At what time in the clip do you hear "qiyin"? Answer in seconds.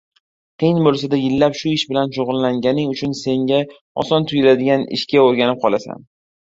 0.61-0.79